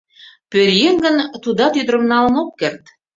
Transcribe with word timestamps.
Пӧръеҥ 0.51 0.95
гын, 1.05 1.15
тудат 1.43 1.73
ӱдырым 1.81 2.03
налын 2.11 2.33
ок 2.41 2.49
керт. 2.59 2.83